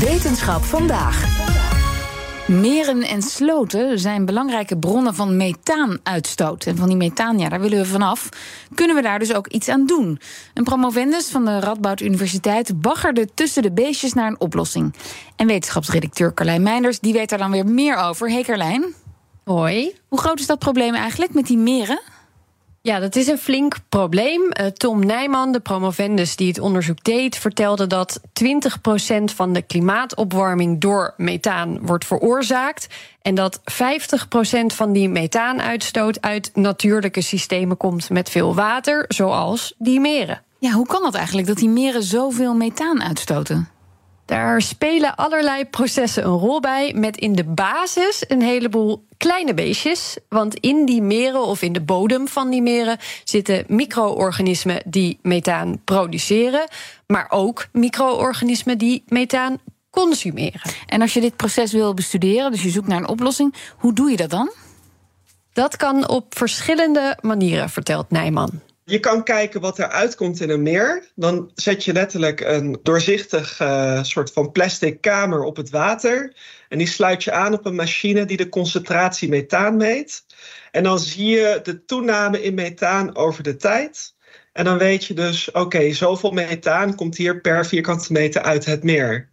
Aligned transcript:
Wetenschap 0.00 0.62
vandaag. 0.62 1.24
Meren 2.46 3.02
en 3.02 3.22
sloten 3.22 3.98
zijn 3.98 4.24
belangrijke 4.24 4.78
bronnen 4.78 5.14
van 5.14 5.36
methaanuitstoot. 5.36 6.66
En 6.66 6.76
van 6.76 6.88
die 6.88 6.96
methaan, 6.96 7.38
ja, 7.38 7.48
daar 7.48 7.60
willen 7.60 7.78
we 7.78 7.86
vanaf. 7.86 8.28
Kunnen 8.74 8.96
we 8.96 9.02
daar 9.02 9.18
dus 9.18 9.34
ook 9.34 9.46
iets 9.46 9.68
aan 9.68 9.86
doen? 9.86 10.20
Een 10.54 10.64
promovendus 10.64 11.28
van 11.28 11.44
de 11.44 11.60
Radboud 11.60 12.00
Universiteit 12.00 12.80
baggerde 12.80 13.28
tussen 13.34 13.62
de 13.62 13.72
beestjes 13.72 14.12
naar 14.12 14.26
een 14.26 14.40
oplossing. 14.40 14.94
En 15.36 15.46
wetenschapsredacteur 15.46 16.34
Carlijn 16.34 16.62
Meinders, 16.62 17.00
die 17.00 17.12
weet 17.12 17.28
daar 17.28 17.38
dan 17.38 17.50
weer 17.50 17.66
meer 17.66 17.96
over. 17.96 18.30
Hey 18.30 18.42
Carlijn. 18.42 18.94
Hoi. 19.44 19.96
Hoe 20.08 20.18
groot 20.18 20.40
is 20.40 20.46
dat 20.46 20.58
probleem 20.58 20.94
eigenlijk 20.94 21.34
met 21.34 21.46
die 21.46 21.58
meren? 21.58 22.00
Ja, 22.86 22.98
dat 22.98 23.16
is 23.16 23.26
een 23.26 23.38
flink 23.38 23.76
probleem. 23.88 24.42
Uh, 24.42 24.66
Tom 24.66 25.06
Nijman, 25.06 25.52
de 25.52 25.60
promovendus 25.60 26.36
die 26.36 26.48
het 26.48 26.58
onderzoek 26.58 27.04
deed, 27.04 27.36
vertelde 27.36 27.86
dat 27.86 28.20
20% 28.20 28.24
van 29.24 29.52
de 29.52 29.62
klimaatopwarming 29.62 30.80
door 30.80 31.14
methaan 31.16 31.86
wordt 31.86 32.04
veroorzaakt. 32.06 32.86
En 33.22 33.34
dat 33.34 33.60
50% 33.60 33.64
van 34.66 34.92
die 34.92 35.08
methaanuitstoot 35.08 36.20
uit 36.20 36.50
natuurlijke 36.54 37.20
systemen 37.20 37.76
komt 37.76 38.10
met 38.10 38.30
veel 38.30 38.54
water, 38.54 39.04
zoals 39.08 39.74
die 39.78 40.00
meren. 40.00 40.42
Ja, 40.58 40.70
hoe 40.70 40.86
kan 40.86 41.02
dat 41.02 41.14
eigenlijk 41.14 41.46
dat 41.46 41.56
die 41.56 41.68
meren 41.68 42.02
zoveel 42.02 42.54
methaan 42.54 43.02
uitstoten? 43.02 43.68
Daar 44.24 44.62
spelen 44.62 45.14
allerlei 45.14 45.64
processen 45.64 46.24
een 46.24 46.38
rol 46.38 46.60
bij, 46.60 46.92
met 46.94 47.16
in 47.16 47.34
de 47.34 47.44
basis 47.44 48.24
een 48.28 48.42
heleboel 48.42 49.06
kleine 49.16 49.54
beestjes. 49.54 50.16
Want 50.28 50.54
in 50.54 50.84
die 50.84 51.02
meren 51.02 51.42
of 51.42 51.62
in 51.62 51.72
de 51.72 51.80
bodem 51.80 52.28
van 52.28 52.50
die 52.50 52.62
meren 52.62 52.98
zitten 53.24 53.64
micro-organismen 53.68 54.82
die 54.84 55.18
methaan 55.22 55.80
produceren, 55.84 56.68
maar 57.06 57.26
ook 57.28 57.66
micro-organismen 57.72 58.78
die 58.78 59.04
methaan 59.06 59.58
consumeren. 59.90 60.60
En 60.86 61.00
als 61.00 61.14
je 61.14 61.20
dit 61.20 61.36
proces 61.36 61.72
wil 61.72 61.94
bestuderen, 61.94 62.50
dus 62.50 62.62
je 62.62 62.70
zoekt 62.70 62.88
naar 62.88 62.98
een 62.98 63.08
oplossing, 63.08 63.54
hoe 63.76 63.92
doe 63.92 64.10
je 64.10 64.16
dat 64.16 64.30
dan? 64.30 64.52
Dat 65.52 65.76
kan 65.76 66.08
op 66.08 66.36
verschillende 66.36 67.18
manieren, 67.20 67.70
vertelt 67.70 68.10
Nijman. 68.10 68.60
Je 68.86 69.00
kan 69.00 69.24
kijken 69.24 69.60
wat 69.60 69.78
er 69.78 69.88
uitkomt 69.88 70.40
in 70.40 70.50
een 70.50 70.62
meer. 70.62 71.10
Dan 71.14 71.50
zet 71.54 71.84
je 71.84 71.92
letterlijk 71.92 72.40
een 72.40 72.78
doorzichtig 72.82 73.60
uh, 73.60 74.02
soort 74.02 74.32
van 74.32 74.52
plastic 74.52 75.00
kamer 75.00 75.42
op 75.42 75.56
het 75.56 75.70
water. 75.70 76.36
En 76.68 76.78
die 76.78 76.86
sluit 76.86 77.24
je 77.24 77.32
aan 77.32 77.52
op 77.52 77.66
een 77.66 77.74
machine 77.74 78.24
die 78.24 78.36
de 78.36 78.48
concentratie 78.48 79.28
methaan 79.28 79.76
meet. 79.76 80.24
En 80.70 80.82
dan 80.82 80.98
zie 80.98 81.26
je 81.26 81.60
de 81.62 81.84
toename 81.84 82.42
in 82.42 82.54
methaan 82.54 83.16
over 83.16 83.42
de 83.42 83.56
tijd. 83.56 84.14
En 84.52 84.64
dan 84.64 84.78
weet 84.78 85.04
je 85.04 85.14
dus, 85.14 85.50
oké, 85.50 85.92
zoveel 85.92 86.30
methaan 86.30 86.94
komt 86.94 87.16
hier 87.16 87.40
per 87.40 87.66
vierkante 87.66 88.12
meter 88.12 88.42
uit 88.42 88.64
het 88.64 88.82
meer. 88.82 89.32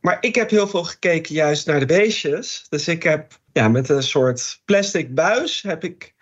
Maar 0.00 0.18
ik 0.20 0.34
heb 0.34 0.50
heel 0.50 0.68
veel 0.68 0.84
gekeken 0.84 1.34
juist 1.34 1.66
naar 1.66 1.80
de 1.80 1.86
beestjes. 1.86 2.66
Dus 2.68 2.88
ik 2.88 3.02
heb 3.02 3.38
ja, 3.52 3.68
met 3.68 3.88
een 3.88 4.02
soort 4.02 4.62
plastic 4.64 5.14
buis 5.14 5.62
heb 5.62 5.84
ik 5.84 6.14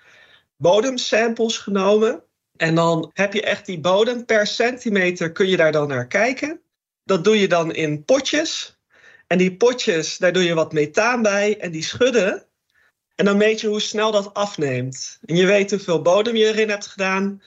bodemsamples 0.56 1.58
genomen. 1.58 2.22
En 2.58 2.74
dan 2.74 3.10
heb 3.14 3.32
je 3.32 3.42
echt 3.42 3.66
die 3.66 3.80
bodem 3.80 4.24
per 4.24 4.46
centimeter 4.46 5.32
kun 5.32 5.48
je 5.48 5.56
daar 5.56 5.72
dan 5.72 5.88
naar 5.88 6.06
kijken. 6.06 6.60
Dat 7.04 7.24
doe 7.24 7.40
je 7.40 7.48
dan 7.48 7.74
in 7.74 8.04
potjes. 8.04 8.78
En 9.26 9.38
die 9.38 9.56
potjes, 9.56 10.18
daar 10.18 10.32
doe 10.32 10.42
je 10.42 10.54
wat 10.54 10.72
methaan 10.72 11.22
bij 11.22 11.58
en 11.58 11.70
die 11.70 11.82
schudden. 11.82 12.46
En 13.14 13.24
dan 13.24 13.36
meet 13.36 13.60
je 13.60 13.66
hoe 13.66 13.80
snel 13.80 14.10
dat 14.10 14.34
afneemt. 14.34 15.18
En 15.24 15.36
je 15.36 15.46
weet 15.46 15.70
hoeveel 15.70 16.02
bodem 16.02 16.36
je 16.36 16.46
erin 16.46 16.68
hebt 16.68 16.86
gedaan. 16.86 17.42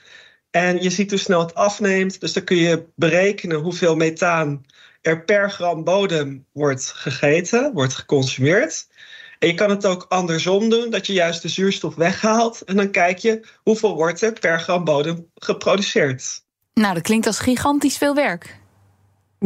En 0.50 0.82
je 0.82 0.90
ziet 0.90 1.10
hoe 1.10 1.18
snel 1.18 1.40
het 1.40 1.54
afneemt. 1.54 2.20
Dus 2.20 2.32
dan 2.32 2.44
kun 2.44 2.56
je 2.56 2.86
berekenen 2.94 3.58
hoeveel 3.58 3.96
methaan 3.96 4.64
er 5.00 5.24
per 5.24 5.50
gram 5.50 5.84
bodem 5.84 6.46
wordt 6.52 6.92
gegeten, 6.92 7.72
wordt 7.72 7.94
geconsumeerd. 7.94 8.86
En 9.42 9.48
je 9.48 9.54
kan 9.54 9.70
het 9.70 9.86
ook 9.86 10.06
andersom 10.08 10.68
doen, 10.68 10.90
dat 10.90 11.06
je 11.06 11.12
juist 11.12 11.42
de 11.42 11.48
zuurstof 11.48 11.94
weghaalt. 11.94 12.62
En 12.62 12.76
dan 12.76 12.90
kijk 12.90 13.18
je 13.18 13.46
hoeveel 13.62 13.94
wordt 13.94 14.22
er 14.22 14.32
per 14.32 14.60
gram 14.60 14.84
bodem 14.84 15.26
geproduceerd. 15.34 16.42
Nou, 16.74 16.94
dat 16.94 17.02
klinkt 17.02 17.26
als 17.26 17.38
gigantisch 17.38 17.96
veel 17.96 18.14
werk. 18.14 18.60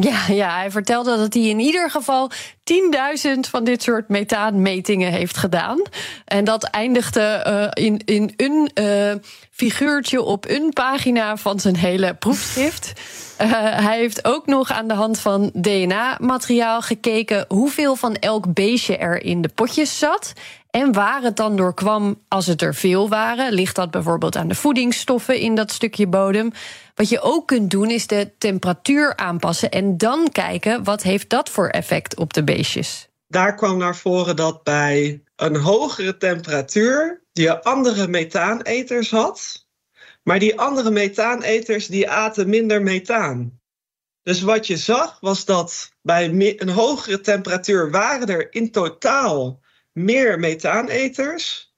Ja, 0.00 0.24
ja, 0.28 0.56
hij 0.56 0.70
vertelde 0.70 1.16
dat 1.16 1.34
hij 1.34 1.42
in 1.42 1.58
ieder 1.58 1.90
geval 1.90 2.30
10.000 2.34 3.40
van 3.50 3.64
dit 3.64 3.82
soort 3.82 4.08
methaanmetingen 4.08 5.12
heeft 5.12 5.36
gedaan. 5.36 5.82
En 6.24 6.44
dat 6.44 6.64
eindigde 6.64 7.44
uh, 7.74 7.84
in, 7.84 8.02
in 8.04 8.32
een 8.36 8.70
uh, 8.74 9.14
figuurtje 9.50 10.22
op 10.22 10.48
een 10.48 10.70
pagina 10.72 11.36
van 11.36 11.60
zijn 11.60 11.76
hele 11.76 12.14
proefschrift. 12.14 12.92
Uh, 13.40 13.50
hij 13.86 13.98
heeft 13.98 14.24
ook 14.24 14.46
nog 14.46 14.72
aan 14.72 14.88
de 14.88 14.94
hand 14.94 15.18
van 15.18 15.50
DNA-materiaal 15.54 16.82
gekeken 16.82 17.44
hoeveel 17.48 17.96
van 17.96 18.14
elk 18.14 18.54
beestje 18.54 18.96
er 18.96 19.22
in 19.22 19.42
de 19.42 19.48
potjes 19.48 19.98
zat. 19.98 20.32
En 20.76 20.92
waar 20.92 21.22
het 21.22 21.36
dan 21.36 21.56
door 21.56 21.74
kwam 21.74 22.22
als 22.28 22.46
het 22.46 22.62
er 22.62 22.74
veel 22.74 23.08
waren. 23.08 23.52
Ligt 23.52 23.76
dat 23.76 23.90
bijvoorbeeld 23.90 24.36
aan 24.36 24.48
de 24.48 24.54
voedingsstoffen 24.54 25.38
in 25.38 25.54
dat 25.54 25.70
stukje 25.70 26.06
bodem? 26.06 26.52
Wat 26.94 27.08
je 27.08 27.20
ook 27.20 27.46
kunt 27.46 27.70
doen 27.70 27.90
is 27.90 28.06
de 28.06 28.30
temperatuur 28.38 29.16
aanpassen 29.16 29.70
en 29.70 29.98
dan 29.98 30.28
kijken 30.32 30.84
wat 30.84 31.02
heeft 31.02 31.28
dat 31.30 31.48
voor 31.48 31.68
effect 31.68 32.16
op 32.16 32.32
de 32.32 32.44
beestjes. 32.44 33.08
Daar 33.28 33.54
kwam 33.54 33.78
naar 33.78 33.96
voren 33.96 34.36
dat 34.36 34.62
bij 34.62 35.22
een 35.36 35.56
hogere 35.56 36.16
temperatuur 36.16 37.22
je 37.32 37.62
andere 37.62 38.08
methaaneters 38.08 39.10
had, 39.10 39.66
maar 40.22 40.38
die 40.38 40.60
andere 40.60 40.90
methaaneters 40.90 41.86
die 41.86 42.10
aten 42.10 42.48
minder 42.48 42.82
methaan. 42.82 43.60
Dus 44.22 44.40
wat 44.42 44.66
je 44.66 44.76
zag 44.76 45.20
was 45.20 45.44
dat 45.44 45.90
bij 46.02 46.28
een 46.58 46.68
hogere 46.68 47.20
temperatuur 47.20 47.90
waren 47.90 48.28
er 48.28 48.52
in 48.52 48.70
totaal 48.70 49.64
meer 49.96 50.38
methaaneters, 50.38 51.74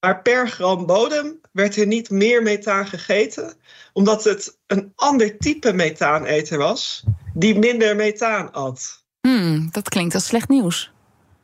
maar 0.00 0.22
per 0.22 0.48
gram 0.48 0.86
bodem 0.86 1.40
werd 1.52 1.76
er 1.76 1.86
niet 1.86 2.10
meer 2.10 2.42
methaan 2.42 2.86
gegeten, 2.86 3.54
omdat 3.92 4.24
het 4.24 4.58
een 4.66 4.92
ander 4.94 5.38
type 5.38 5.72
methaaneter 5.72 6.58
was 6.58 7.04
die 7.34 7.58
minder 7.58 7.96
methaan 7.96 8.52
at. 8.52 9.04
Hmm, 9.20 9.68
dat 9.72 9.88
klinkt 9.88 10.14
als 10.14 10.26
slecht 10.26 10.48
nieuws. 10.48 10.92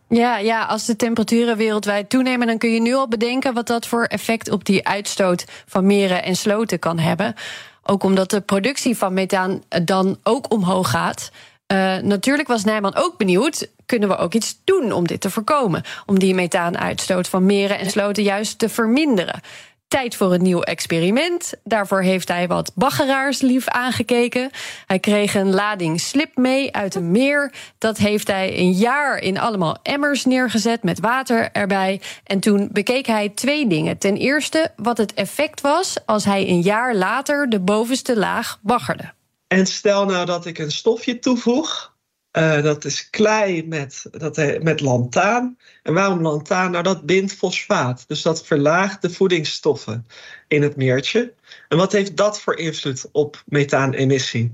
Ja, 0.08 0.38
ja, 0.38 0.64
als 0.64 0.86
de 0.86 0.96
temperaturen 0.96 1.56
wereldwijd 1.56 2.10
toenemen, 2.10 2.46
dan 2.46 2.58
kun 2.58 2.72
je 2.72 2.80
nu 2.80 2.94
al 2.94 3.08
bedenken 3.08 3.54
wat 3.54 3.66
dat 3.66 3.86
voor 3.86 4.04
effect 4.04 4.50
op 4.50 4.64
die 4.64 4.86
uitstoot 4.86 5.44
van 5.66 5.86
meren 5.86 6.22
en 6.22 6.36
sloten 6.36 6.78
kan 6.78 6.98
hebben. 6.98 7.34
Ook 7.82 8.02
omdat 8.02 8.30
de 8.30 8.40
productie 8.40 8.96
van 8.96 9.14
methaan 9.14 9.62
dan 9.84 10.18
ook 10.22 10.52
omhoog 10.52 10.90
gaat. 10.90 11.30
Uh, 11.72 11.96
natuurlijk 11.96 12.48
was 12.48 12.64
Nijman 12.64 12.96
ook 12.96 13.16
benieuwd: 13.16 13.68
kunnen 13.86 14.08
we 14.08 14.16
ook 14.16 14.34
iets 14.34 14.60
doen 14.64 14.92
om 14.92 15.06
dit 15.06 15.20
te 15.20 15.30
voorkomen? 15.30 15.82
Om 16.06 16.18
die 16.18 16.34
methaanuitstoot 16.34 17.28
van 17.28 17.46
meren 17.46 17.78
en 17.78 17.90
sloten 17.90 18.22
juist 18.22 18.58
te 18.58 18.68
verminderen. 18.68 19.40
Tijd 19.88 20.16
voor 20.16 20.32
een 20.32 20.42
nieuw 20.42 20.62
experiment. 20.62 21.52
Daarvoor 21.64 22.02
heeft 22.02 22.28
hij 22.28 22.48
wat 22.48 22.72
baggeraars 22.74 23.40
lief 23.40 23.68
aangekeken. 23.68 24.50
Hij 24.86 24.98
kreeg 24.98 25.34
een 25.34 25.54
lading 25.54 26.00
slip 26.00 26.36
mee 26.36 26.74
uit 26.74 26.94
een 26.94 27.10
meer. 27.10 27.52
Dat 27.78 27.96
heeft 27.96 28.26
hij 28.26 28.58
een 28.58 28.72
jaar 28.72 29.18
in 29.18 29.38
allemaal 29.38 29.76
emmers 29.82 30.24
neergezet 30.24 30.82
met 30.82 31.00
water 31.00 31.52
erbij. 31.52 32.00
En 32.24 32.40
toen 32.40 32.68
bekeek 32.72 33.06
hij 33.06 33.28
twee 33.28 33.66
dingen. 33.66 33.98
Ten 33.98 34.16
eerste 34.16 34.72
wat 34.76 34.98
het 34.98 35.14
effect 35.14 35.60
was 35.60 35.96
als 36.06 36.24
hij 36.24 36.48
een 36.48 36.60
jaar 36.60 36.94
later 36.94 37.48
de 37.48 37.60
bovenste 37.60 38.16
laag 38.16 38.58
baggerde. 38.62 39.12
En 39.52 39.66
stel 39.66 40.04
nou 40.04 40.26
dat 40.26 40.46
ik 40.46 40.58
een 40.58 40.70
stofje 40.70 41.18
toevoeg. 41.18 41.96
Uh, 42.38 42.62
dat 42.62 42.84
is 42.84 43.10
klei 43.10 43.66
met, 43.66 44.06
dat, 44.10 44.62
met 44.62 44.80
lantaan. 44.80 45.56
En 45.82 45.94
waarom 45.94 46.20
lantaan? 46.20 46.70
Nou, 46.70 46.82
dat 46.82 47.06
bindt 47.06 47.32
fosfaat. 47.32 48.04
Dus 48.06 48.22
dat 48.22 48.46
verlaagt 48.46 49.02
de 49.02 49.10
voedingsstoffen 49.10 50.06
in 50.48 50.62
het 50.62 50.76
meertje. 50.76 51.34
En 51.68 51.78
wat 51.78 51.92
heeft 51.92 52.16
dat 52.16 52.40
voor 52.40 52.56
invloed 52.56 53.08
op 53.12 53.42
methaanemissie? 53.46 54.52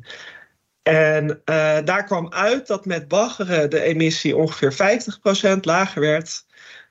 En 0.83 1.29
uh, 1.31 1.79
daar 1.85 2.05
kwam 2.05 2.33
uit 2.33 2.67
dat 2.67 2.85
met 2.85 3.09
baggeren 3.09 3.71
de 3.71 3.81
emissie 3.81 4.37
ongeveer 4.37 4.73
50% 5.57 5.61
lager 5.61 6.01
werd. 6.01 6.47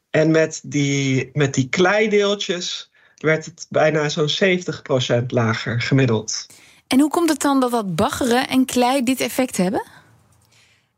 En 0.09 0.31
met 0.31 0.61
die, 0.63 1.29
met 1.33 1.53
die 1.53 1.69
kleideeltjes 1.69 2.91
werd 3.15 3.45
het 3.45 3.65
bijna 3.69 4.09
zo'n 4.09 4.29
70% 5.21 5.25
lager 5.27 5.81
gemiddeld. 5.81 6.45
En 6.87 6.99
hoe 6.99 7.09
komt 7.09 7.29
het 7.29 7.41
dan 7.41 7.59
dat 7.59 7.71
dat 7.71 7.95
baggeren 7.95 8.47
en 8.47 8.65
klei 8.65 9.03
dit 9.03 9.19
effect 9.19 9.57
hebben? 9.57 9.83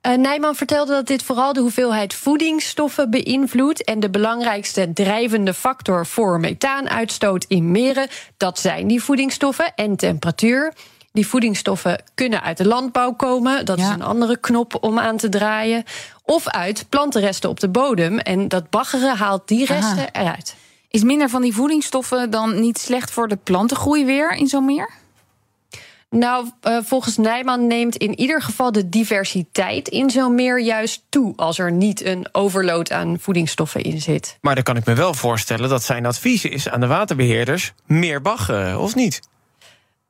Uh, 0.02 0.14
Nijman 0.14 0.56
vertelde 0.56 0.92
dat 0.92 1.08
dit 1.08 1.24
vooral 1.24 1.54
de 1.54 1.60
hoeveelheid 1.60 2.14
voedingsstoffen 2.14 3.10
beïnvloedt. 3.10 3.84
En 3.84 4.00
de 4.00 4.10
belangrijkste 4.10 4.94
drijvende 4.94 5.54
factor 5.54 6.06
voor 6.06 6.40
methaanuitstoot 6.40 7.46
in 7.48 7.72
meren, 7.72 8.08
dat 8.38 8.60
zijn 8.60 8.88
die 8.88 9.04
voedingsstoffen 9.04 9.76
en 9.76 9.96
temperatuur. 9.96 10.74
Die 11.12 11.28
voedingsstoffen 11.28 12.04
kunnen 12.16 12.42
uit 12.42 12.58
de 12.58 12.68
landbouw 12.68 13.14
komen. 13.14 13.66
Dat 13.66 13.78
is 13.78 13.88
een 13.88 14.02
andere 14.02 14.38
knop 14.38 14.78
om 14.84 15.00
aan 15.00 15.18
te 15.18 15.30
draaien. 15.30 15.84
Of 16.24 16.48
uit 16.48 16.86
plantenresten 16.90 17.50
op 17.50 17.60
de 17.60 17.70
bodem. 17.70 18.20
En 18.20 18.48
dat 18.48 18.70
baggeren 18.70 19.18
haalt 19.18 19.48
die 19.48 19.66
resten 19.66 20.12
eruit. 20.12 20.56
Is 20.90 21.04
minder 21.04 21.30
van 21.30 21.42
die 21.42 21.54
voedingsstoffen 21.54 22.30
dan 22.30 22.60
niet 22.60 22.78
slecht 22.78 23.12
voor 23.12 23.28
de 23.28 23.36
plantengroei 23.36 24.06
weer 24.06 24.32
in 24.32 24.48
zo'n 24.48 24.66
meer? 24.66 24.90
Nou, 26.10 26.50
uh, 26.64 26.78
volgens 26.84 27.18
Nijman 27.18 27.68
neemt 27.68 27.96
in 27.96 28.20
ieder 28.20 28.42
geval 28.42 28.72
de 28.72 28.90
diversiteit 28.90 29.88
in 29.88 30.10
zo'n 30.10 30.36
meer 30.36 30.60
juist 30.60 31.04
toe 31.10 31.34
als 31.36 31.60
er 31.60 31.72
niet 31.72 32.06
een 32.06 32.28
overload 32.32 32.92
aan 32.92 33.20
voedingsstoffen 33.20 33.82
in 33.82 34.02
zit. 34.02 34.38
Maar 34.42 34.56
dan 34.56 34.64
kan 34.64 34.78
ik 34.78 34.86
me 34.86 34.94
wel 34.94 35.14
voorstellen 35.14 35.70
dat 35.70 35.84
zijn 35.84 36.06
advies 36.06 36.46
is 36.46 36.70
aan 36.70 36.80
de 36.80 36.88
waterbeheerders: 36.88 37.74
meer 37.86 38.22
baggen, 38.22 38.80
of 38.80 38.96
niet? 38.96 39.20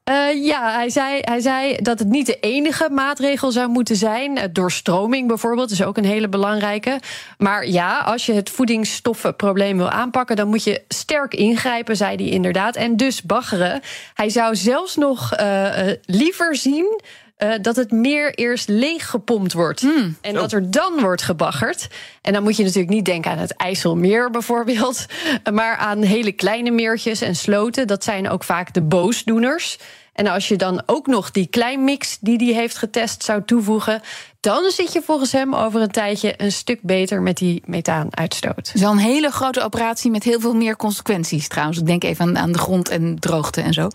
Uh, 0.10 0.46
ja, 0.46 0.72
hij 0.72 0.90
zei, 0.90 1.20
hij 1.22 1.40
zei 1.40 1.76
dat 1.82 2.00
het 2.00 2.08
niet 2.08 2.26
de 2.26 2.40
enige 2.40 2.90
maatregel 2.90 3.52
zou 3.52 3.70
moeten 3.70 3.96
zijn. 3.96 4.38
Uh, 4.38 4.44
doorstroming 4.52 5.28
bijvoorbeeld 5.28 5.72
is 5.72 5.84
ook 5.84 5.98
een 5.98 6.06
hele 6.06 6.30
belangrijke. 6.30 7.00
Maar 7.38 7.68
ja, 7.68 8.00
als 8.00 8.26
je 8.26 8.34
het 8.34 8.50
voedingsstoffenprobleem 8.50 9.78
wil 9.78 9.90
aanpakken, 9.90 10.36
dan 10.36 10.48
moet 10.48 10.64
je 10.64 10.82
sterk 10.88 11.34
ingrijpen, 11.34 11.96
zei 11.96 12.16
hij 12.16 12.26
inderdaad. 12.26 12.76
En 12.76 12.98
dus 12.98 13.22
baggeren. 13.22 13.82
Hij 14.14 14.30
zou 14.30 14.56
zelfs 14.56 14.96
nog 14.96 15.40
uh, 15.40 15.70
liever 16.06 16.56
zien 16.56 17.02
uh, 17.38 17.54
dat 17.62 17.76
het 17.76 17.92
meer 17.92 18.34
eerst 18.34 18.68
leeggepompt 18.68 19.54
wordt. 19.54 19.82
Mm, 19.82 20.18
en 20.22 20.34
dat 20.34 20.52
er 20.52 20.72
dan 20.72 21.00
wordt 21.00 21.22
gebaggerd. 21.22 21.88
En 22.22 22.34
dan 22.34 22.44
moet 22.44 22.58
je 22.58 22.64
natuurlijk 22.64 22.94
niet 22.94 23.06
denken 23.06 23.32
aan 23.32 23.38
het 23.38 23.56
IJsselmeer 23.56 24.30
bijvoorbeeld. 24.38 25.06
Maar 25.54 25.76
aan 25.76 26.02
hele 26.02 26.32
kleine 26.32 26.72
meertjes 26.72 27.22
en 27.22 27.36
sloten. 27.36 27.88
Dat 27.88 28.04
zijn 28.04 28.30
ook 28.30 28.44
vaak 28.44 28.74
de 28.74 28.82
boosdoeners. 28.82 29.78
En 30.18 30.28
als 30.28 30.48
je 30.48 30.56
dan 30.56 30.82
ook 30.86 31.08
nog 31.08 31.32
die 31.32 31.48
kleinmix 31.48 32.18
die 32.22 32.38
hij 32.38 32.62
heeft 32.62 32.78
getest 32.78 33.24
zou 33.24 33.44
toevoegen, 33.46 34.02
dan 34.40 34.72
zit 34.72 34.94
je 34.94 35.02
volgens 35.02 35.32
hem 35.32 35.56
over 35.56 35.82
een 35.82 35.92
tijdje 35.92 36.34
een 36.38 36.52
stuk 36.52 36.82
beter 36.82 37.22
met 37.22 37.38
die 37.38 37.64
methaanuitstoot. 37.66 38.56
Het 38.56 38.72
is 38.74 38.82
wel 38.82 38.92
een 38.92 38.98
hele 38.98 39.32
grote 39.32 39.62
operatie 39.62 40.12
met 40.12 40.24
heel 40.24 40.40
veel 40.40 40.56
meer 40.56 40.76
consequenties 40.76 41.48
trouwens. 41.48 41.80
Ik 41.80 41.86
denk 41.86 42.04
even 42.04 42.26
aan, 42.26 42.38
aan 42.38 42.52
de 42.52 42.58
grond 42.58 42.90
en 42.90 43.20
droogte 43.20 43.62
en 43.62 43.74
zo. 43.74 43.88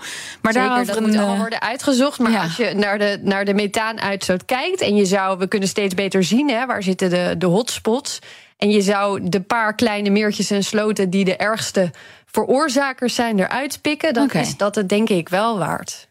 Maar 0.42 0.52
Zeker, 0.52 0.86
dat 0.86 1.00
moet 1.00 1.16
allemaal 1.16 1.36
worden 1.36 1.60
uitgezocht. 1.60 2.18
Maar 2.18 2.38
als 2.38 2.56
je 2.56 2.74
naar 2.74 2.98
de, 2.98 3.18
naar 3.22 3.44
de 3.44 3.54
methaanuitstoot 3.54 4.44
kijkt 4.44 4.80
en 4.80 4.96
je 4.96 5.04
zou, 5.04 5.38
we 5.38 5.48
kunnen 5.48 5.68
steeds 5.68 5.94
beter 5.94 6.24
zien 6.24 6.50
hè, 6.50 6.66
waar 6.66 6.82
zitten 6.82 7.10
de, 7.10 7.34
de 7.38 7.46
hotspots. 7.46 8.18
En 8.56 8.70
je 8.70 8.82
zou 8.82 9.28
de 9.28 9.40
paar 9.40 9.74
kleine 9.74 10.10
meertjes 10.10 10.50
en 10.50 10.64
sloten 10.64 11.10
die 11.10 11.24
de 11.24 11.36
ergste 11.36 11.90
veroorzakers 12.26 13.14
zijn 13.14 13.38
eruit 13.38 13.80
pikken, 13.80 14.14
dan 14.14 14.30
is 14.30 14.56
dat 14.56 14.74
het 14.74 14.88
denk 14.88 15.08
ik 15.08 15.28
wel 15.28 15.58
waard. 15.58 16.10